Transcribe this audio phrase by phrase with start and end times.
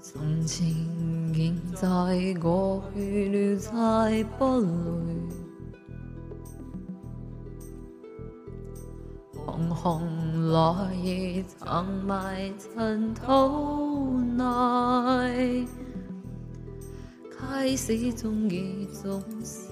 [0.00, 0.66] 从前
[1.32, 4.68] 仍在过去了，再不累。
[9.44, 15.66] 红红落叶藏埋尘土内，
[17.30, 19.68] 开始终结总是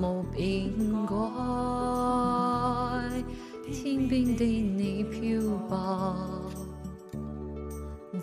[0.00, 0.72] 无变
[1.06, 1.14] 改。
[3.72, 6.14] 天边的你漂泊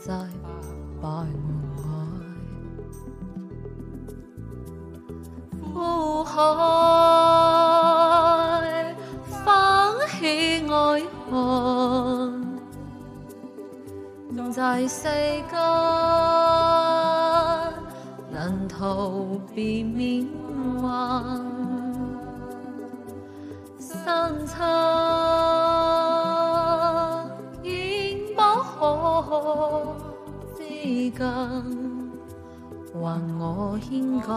[0.04, 0.14] 在
[1.00, 1.40] 百无
[1.78, 1.86] 外，
[5.74, 6.42] 苦海。
[14.54, 15.08] 在世
[15.50, 15.58] 间
[18.32, 19.24] 难逃
[19.56, 20.84] 避命运，
[23.80, 24.46] 生
[30.92, 31.26] 之间，
[32.94, 33.00] 还
[33.40, 34.28] 我应该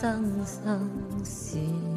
[0.00, 0.64] 真心
[1.22, 1.91] 是。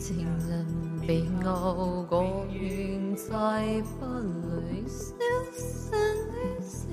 [0.00, 0.66] 情人
[1.06, 4.04] 被熬过，缘再不
[4.48, 5.14] 累，消
[5.52, 5.90] 失
[6.26, 6.86] 的是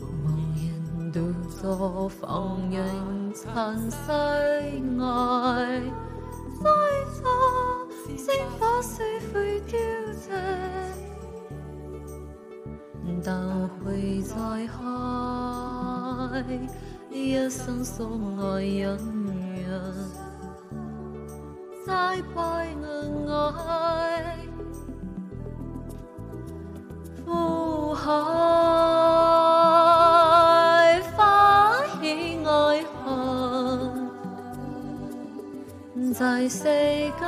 [0.00, 0.02] 无
[0.56, 1.16] 人独
[1.48, 2.80] 坐，放任
[3.34, 3.96] 尘世
[4.98, 5.02] 外，
[6.60, 6.64] 再
[7.14, 7.20] 错
[8.16, 8.20] 星
[8.58, 9.78] 火虽会凋
[10.12, 10.30] 谢，
[13.24, 14.34] 但会再
[14.66, 14.80] 开，
[17.10, 18.06] 一生所
[18.40, 20.31] 爱隐忍。
[21.84, 24.36] 再拜恩爱，
[27.24, 28.00] 苦海
[31.16, 31.20] 翻
[32.00, 32.50] 起爱
[33.04, 33.04] 恨，
[36.14, 37.20] 在世间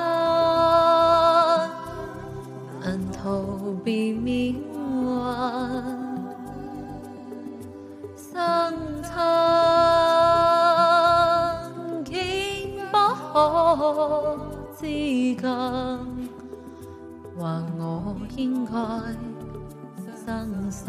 [2.81, 3.43] 难逃
[3.85, 4.65] 避命运
[14.77, 14.87] 之
[15.37, 15.43] 间，
[17.37, 17.41] 或
[17.78, 18.72] 我应该
[20.25, 20.82] 生生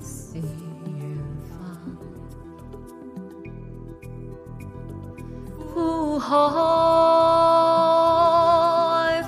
[0.00, 1.18] 是缘
[1.48, 1.52] 分，
[5.72, 6.30] 苦海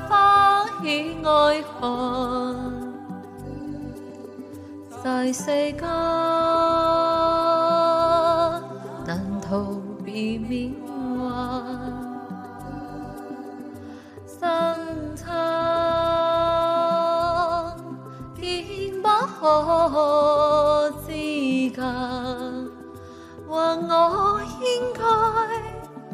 [0.08, 0.10] 翻
[0.82, 0.84] 起
[1.24, 1.28] 爱
[1.80, 1.82] 恨，
[5.02, 5.82] 在世间
[9.06, 9.10] 难
[9.40, 9.48] 逃
[10.04, 10.93] 避命运。
[19.54, 21.12] 我之
[21.70, 21.84] 间
[23.48, 25.00] 或我应该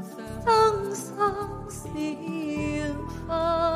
[0.05, 1.09] 生生
[1.71, 1.79] 是
[3.27, 3.70] 分